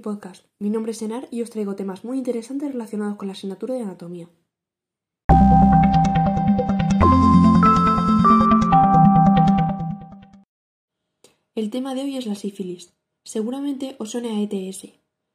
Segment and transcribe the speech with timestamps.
[0.00, 0.46] Podcast.
[0.58, 3.82] Mi nombre es Enar y os traigo temas muy interesantes relacionados con la asignatura de
[3.82, 4.28] anatomía.
[11.54, 12.92] El tema de hoy es la sífilis.
[13.24, 14.88] Seguramente os suene a ETS,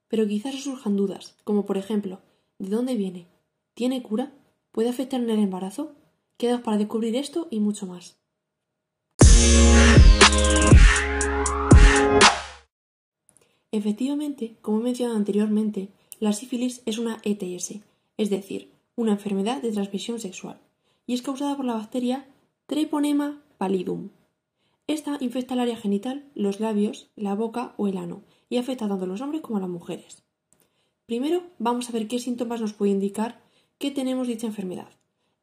[0.07, 2.21] pero quizás os surjan dudas, como por ejemplo,
[2.57, 3.27] ¿de dónde viene?
[3.75, 4.31] ¿Tiene cura?
[4.71, 5.95] ¿Puede afectar en el embarazo?
[6.37, 8.17] Quedaos para descubrir esto y mucho más.
[13.75, 15.89] Efectivamente, como he mencionado anteriormente,
[16.21, 17.81] la sífilis es una ETS,
[18.15, 20.61] es decir, una enfermedad de transmisión sexual,
[21.05, 22.25] y es causada por la bacteria
[22.67, 24.11] Treponema pallidum.
[24.87, 29.03] Esta infecta el área genital, los labios, la boca o el ano, y afecta tanto
[29.03, 30.23] a los hombres como a las mujeres.
[31.05, 33.41] Primero vamos a ver qué síntomas nos puede indicar
[33.77, 34.87] que tenemos dicha enfermedad.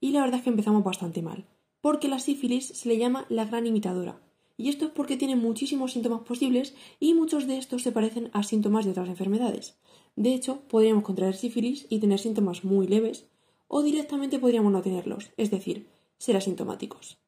[0.01, 1.45] Y la verdad es que empezamos bastante mal,
[1.83, 4.23] porque la sífilis se le llama la gran imitadora,
[4.63, 8.45] y esto es porque tiene muchísimos síntomas posibles y muchos de estos se parecen a
[8.45, 9.77] síntomas de otras enfermedades.
[10.15, 13.27] De hecho, podríamos contraer sífilis y tener síntomas muy leves,
[13.67, 17.19] o directamente podríamos no tenerlos, es decir, ser asintomáticos.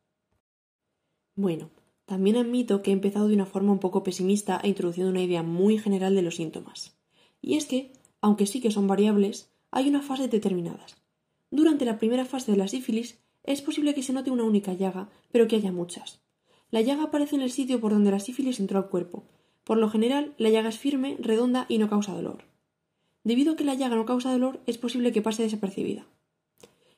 [1.34, 1.70] Bueno,
[2.06, 5.42] también admito que he empezado de una forma un poco pesimista e introduciendo una idea
[5.42, 6.96] muy general de los síntomas.
[7.42, 10.94] Y es que, aunque sí que son variables, hay unas fases determinadas.
[11.50, 15.10] Durante la primera fase de la sífilis es posible que se note una única llaga,
[15.32, 16.23] pero que haya muchas.
[16.75, 19.22] La llaga aparece en el sitio por donde la sífilis entró al cuerpo.
[19.62, 22.47] Por lo general, la llaga es firme, redonda y no causa dolor.
[23.22, 26.05] Debido a que la llaga no causa dolor, es posible que pase desapercibida.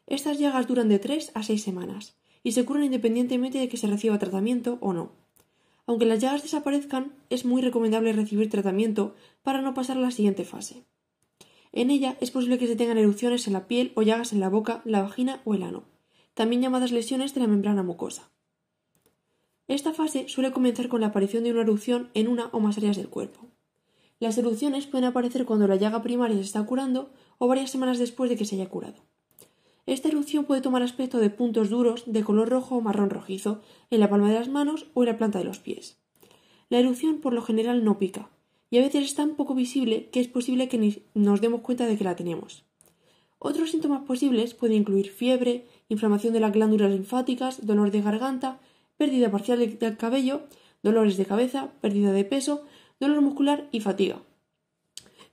[0.06, 3.86] Estas llagas duran de 3 a 6 semanas y se curan independientemente de que se
[3.86, 5.12] reciba tratamiento o no.
[5.84, 10.46] Aunque las llagas desaparezcan, es muy recomendable recibir tratamiento para no pasar a la siguiente
[10.46, 10.84] fase.
[11.72, 14.48] En ella es posible que se tengan erupciones en la piel o llagas en la
[14.48, 15.84] boca, la vagina o el ano,
[16.32, 18.30] también llamadas lesiones de la membrana mucosa.
[19.68, 22.96] Esta fase suele comenzar con la aparición de una erupción en una o más áreas
[22.96, 23.48] del cuerpo.
[24.20, 28.30] Las erupciones pueden aparecer cuando la llaga primaria se está curando o varias semanas después
[28.30, 29.02] de que se haya curado.
[29.84, 33.60] Esta erupción puede tomar aspecto de puntos duros de color rojo o marrón rojizo
[33.90, 35.98] en la palma de las manos o en la planta de los pies.
[36.70, 38.30] La erupción por lo general no pica
[38.70, 41.86] y a veces es tan poco visible que es posible que ni nos demos cuenta
[41.86, 42.64] de que la tenemos.
[43.38, 48.58] Otros síntomas posibles pueden incluir fiebre, inflamación de las glándulas linfáticas, dolor de garganta,
[48.96, 50.42] pérdida parcial del cabello,
[50.82, 52.64] dolores de cabeza, pérdida de peso,
[53.00, 54.22] dolor muscular y fatiga.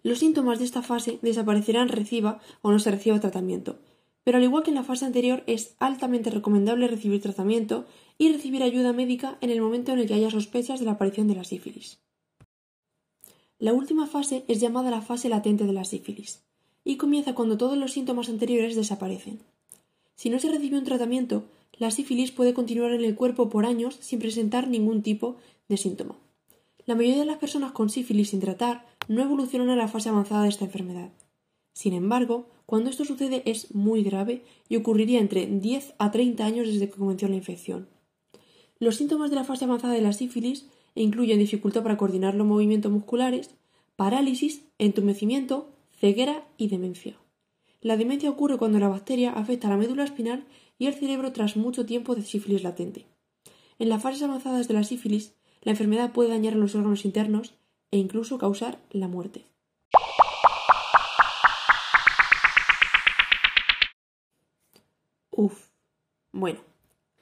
[0.03, 3.79] Los síntomas de esta fase desaparecerán reciba o no se reciba tratamiento,
[4.24, 7.85] pero al igual que en la fase anterior es altamente recomendable recibir tratamiento
[8.18, 11.28] y recibir ayuda médica en el momento en el que haya sospechas de la aparición
[11.28, 12.00] de la sífilis.
[13.59, 16.44] La última fase es llamada la fase latente de la sífilis
[16.84, 19.40] y comienza cuando todos los síntomas anteriores desaparecen.
[20.16, 21.45] Si no se recibe un tratamiento,
[21.78, 26.16] la sífilis puede continuar en el cuerpo por años sin presentar ningún tipo de síntoma.
[26.86, 30.44] La mayoría de las personas con sífilis sin tratar no evolucionan a la fase avanzada
[30.44, 31.12] de esta enfermedad.
[31.74, 36.68] Sin embargo, cuando esto sucede es muy grave y ocurriría entre 10 a 30 años
[36.68, 37.90] desde que comenzó la infección.
[38.80, 42.92] Los síntomas de la fase avanzada de la sífilis incluyen dificultad para coordinar los movimientos
[42.92, 43.50] musculares,
[43.96, 47.18] parálisis, entumecimiento, ceguera y demencia.
[47.82, 50.46] La demencia ocurre cuando la bacteria afecta a la médula espinal
[50.84, 53.06] y el cerebro tras mucho tiempo de sífilis latente.
[53.80, 57.54] En las fases avanzadas de la sífilis, la enfermedad puede dañar los órganos internos
[57.92, 59.46] e incluso causar la muerte.
[65.32, 65.70] Uf.
[66.34, 66.60] Bueno,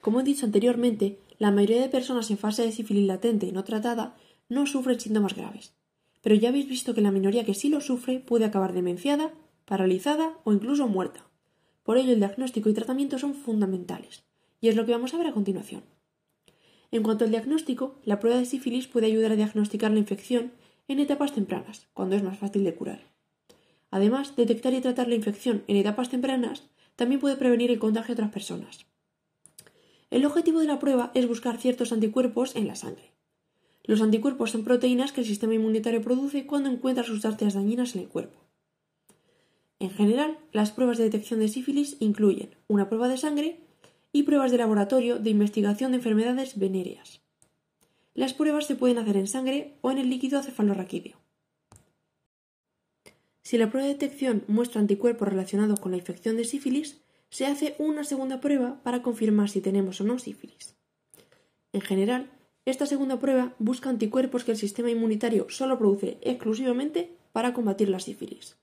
[0.02, 4.16] como he dicho anteriormente, la mayoría de personas en fase de sífilis latente no tratada
[4.50, 5.76] no sufren síntomas graves.
[6.24, 9.32] Pero ya habéis visto que la minoría que sí lo sufre puede acabar demenciada,
[9.66, 11.31] paralizada o incluso muerta.
[11.84, 14.24] Por ello, el diagnóstico y tratamiento son fundamentales,
[14.59, 15.84] y es lo que vamos a ver a continuación.
[16.92, 20.52] En cuanto al diagnóstico, la prueba de sífilis puede ayudar a diagnosticar la infección
[20.88, 23.02] en etapas tempranas, cuando es más fácil de curar.
[23.91, 26.64] Además, detectar y tratar la infección en etapas tempranas
[26.96, 28.85] también puede prevenir el contagio a otras personas.
[30.09, 33.14] El objetivo de la prueba es buscar ciertos anticuerpos en la sangre.
[33.84, 38.09] Los anticuerpos son proteínas que el sistema inmunitario produce cuando encuentra sustancias dañinas en el
[38.09, 38.38] cuerpo.
[39.82, 43.58] En general, las pruebas de detección de sífilis incluyen una prueba de sangre
[44.14, 47.22] y pruebas de laboratorio de investigación de enfermedades venéreas.
[48.14, 51.18] Las pruebas se pueden hacer en sangre o en el líquido cefalorraquídeo.
[53.42, 57.02] Si la prueba de detección muestra anticuerpos relacionados con la infección de sífilis,
[57.32, 60.76] se hace una segunda prueba para confirmar si tenemos o no sífilis.
[61.74, 62.30] En general,
[62.66, 68.00] esta segunda prueba busca anticuerpos que el sistema inmunitario solo produce exclusivamente para combatir la
[68.00, 68.60] sífilis.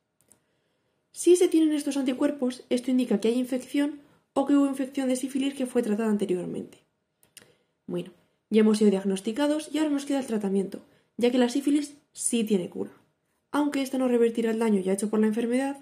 [1.19, 3.99] Si se tienen estos anticuerpos, esto indica que hay infección
[4.35, 6.79] o que hubo infección de sífilis que fue tratada anteriormente.
[7.89, 8.13] Bueno,
[8.51, 10.79] ya hemos sido diagnosticados y ahora nos queda el tratamiento,
[11.17, 12.93] ya que la sífilis sí tiene cura.
[13.51, 15.77] aunque esto no revertirá el daño ya hecho por la enfermedad,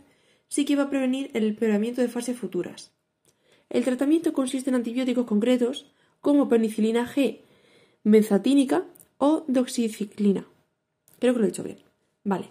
[0.49, 2.93] sí que va a prevenir el empeoramiento de fases futuras.
[3.69, 5.93] El tratamiento consiste en antibióticos concretos
[6.23, 7.41] como penicilina G
[8.05, 8.85] benzatínica
[9.19, 10.47] o doxiciclina.
[11.19, 11.81] Creo que lo he dicho bien.
[12.25, 12.49] Vale.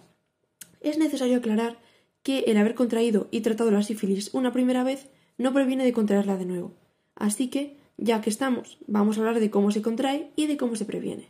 [0.80, 1.84] Es necesario aclarar
[2.26, 5.06] que el haber contraído y tratado la sífilis una primera vez
[5.38, 6.74] no previene de contraerla de nuevo.
[7.14, 10.74] Así que, ya que estamos, vamos a hablar de cómo se contrae y de cómo
[10.74, 11.28] se previene.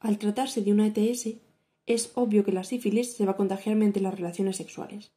[0.00, 1.34] Al tratarse de una ETS,
[1.84, 5.12] es obvio que la sífilis se va a contagiar mediante las relaciones sexuales.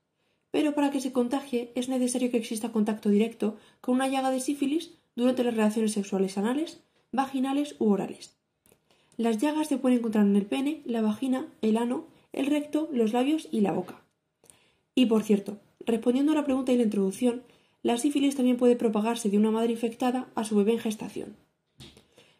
[0.52, 4.42] Pero para que se contagie es necesario que exista contacto directo con una llaga de
[4.42, 6.81] sífilis durante las relaciones sexuales anales,
[7.14, 8.39] vaginales u orales.
[9.19, 13.12] Las llagas se pueden encontrar en el pene, la vagina, el ano, el recto, los
[13.12, 14.00] labios y la boca.
[14.95, 17.44] Y por cierto, respondiendo a la pregunta y la introducción,
[17.83, 21.36] la sífilis también puede propagarse de una madre infectada a su bebé en gestación.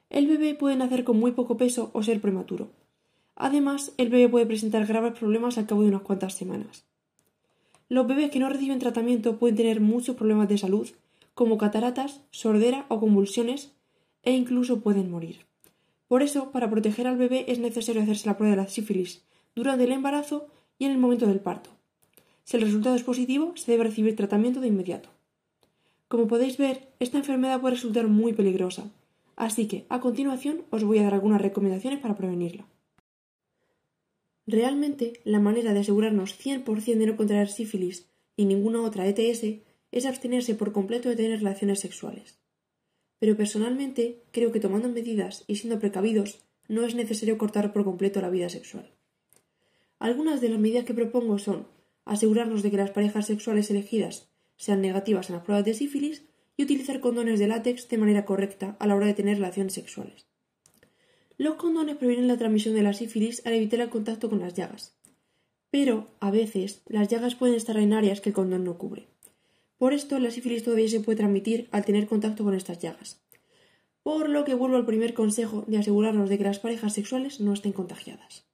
[0.10, 2.70] El bebé puede nacer con muy poco peso o ser prematuro.
[3.36, 6.86] Además, el bebé puede presentar graves problemas al cabo de unas cuantas semanas.
[7.90, 10.88] Los bebés que no reciben tratamiento pueden tener muchos problemas de salud
[11.34, 13.74] como cataratas, sordera o convulsiones,
[14.24, 15.49] e incluso pueden morir.
[16.10, 19.24] Por eso, para proteger al bebé es necesario hacerse la prueba de la sífilis
[19.56, 20.48] durante el embarazo
[20.80, 21.70] y en el momento del parto.
[22.44, 25.10] Si el resultado es positivo, se debe recibir tratamiento de inmediato.
[26.08, 28.90] Como podéis ver, esta enfermedad puede resultar muy peligrosa,
[29.36, 32.66] así que a continuación os voy a dar algunas recomendaciones para prevenirla.
[34.48, 40.06] Realmente, la manera de asegurarnos 100% de no contraer sífilis y ninguna otra ETS es
[40.08, 42.39] abstenerse por completo de tener relaciones sexuales.
[43.20, 48.22] Pero personalmente creo que tomando medidas y siendo precavidos no es necesario cortar por completo
[48.22, 48.90] la vida sexual.
[50.00, 51.68] Algunas de las medidas que propongo son
[52.06, 56.24] asegurarnos de que las parejas sexuales elegidas sean negativas en las pruebas de sífilis
[56.58, 60.28] y utilizar condones de látex de manera correcta a la hora de tener relaciones sexuales.
[61.38, 64.94] Los condones previenen la transmisión de la sífilis al evitar el contacto con las llagas.
[65.72, 69.08] Pero, a veces, las llagas pueden estar en áreas que el condón no cubre.
[69.80, 73.22] Por esto, la sífilis todavía se puede transmitir al tener contacto con estas llagas.
[74.04, 77.54] Por lo que vuelvo al primer consejo de asegurarnos de que las parejas sexuales no
[77.54, 78.46] estén contagiadas.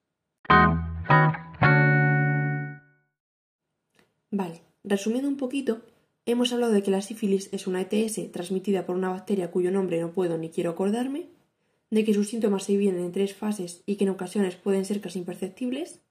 [4.30, 5.81] Vale, resumiendo un poquito,
[6.27, 10.00] hemos hablado de que la sífilis es una ETS transmitida por una bacteria cuyo nombre
[10.00, 11.30] no puedo ni quiero acordarme,
[11.89, 15.01] de que sus síntomas se dividen en tres fases y que en ocasiones pueden ser
[15.01, 16.01] casi imperceptibles,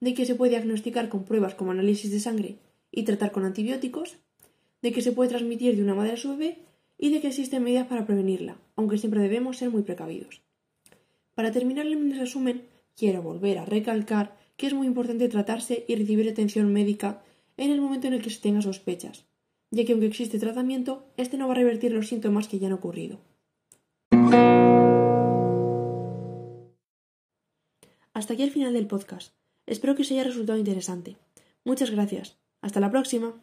[0.00, 2.56] de que se puede diagnosticar con pruebas como análisis de sangre
[2.90, 4.16] y tratar con antibióticos,
[4.82, 6.58] de que se puede transmitir de una madre a su bebé
[6.98, 10.42] y de que existen medidas para prevenirla, aunque siempre debemos ser muy precavidos.
[11.34, 12.62] Para terminar mi resumen,
[12.96, 17.22] quiero volver a recalcar que es muy importante tratarse y recibir atención médica
[17.56, 19.24] en el momento en el que se tenga sospechas,
[19.70, 22.74] ya que aunque existe tratamiento, este no va a revertir los síntomas que ya han
[22.74, 23.18] ocurrido.
[28.12, 29.32] Hasta aquí el final del podcast.
[29.66, 31.16] Espero que os haya resultado interesante.
[31.64, 32.36] Muchas gracias.
[32.60, 33.34] Hasta la próxima.